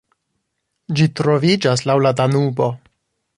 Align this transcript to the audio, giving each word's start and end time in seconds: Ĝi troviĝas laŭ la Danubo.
Ĝi 0.99 1.07
troviĝas 1.19 1.85
laŭ 1.91 1.99
la 2.07 2.13
Danubo. 2.23 2.71